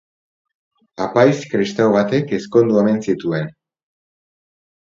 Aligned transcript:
Apaiz 1.07 1.35
kristau 1.51 1.87
batek 1.97 2.33
ezkondu 2.39 2.81
omen 2.85 3.01
zituen. 3.09 3.55